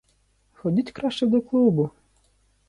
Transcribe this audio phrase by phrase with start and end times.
[0.53, 1.91] Ходіть краще до клубу.